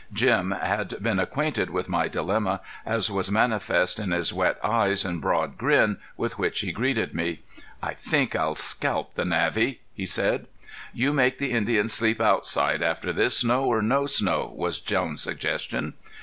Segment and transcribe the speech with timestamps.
[0.11, 5.21] Jim had been acquainted with my dilemma, as was manifest in his wet eyes and
[5.21, 7.43] broad grin with which he greeted me.
[7.83, 10.47] "I think I'd scalp the Navvy," he said.
[10.91, 15.93] "You make the Indian sleep outside after this, snow or no snow," was Jones' suggestion.